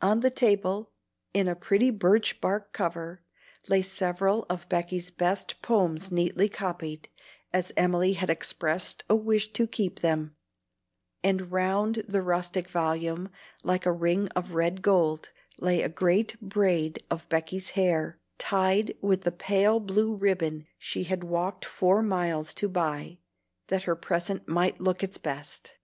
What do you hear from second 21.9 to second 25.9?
miles to buy, that her present might look its best.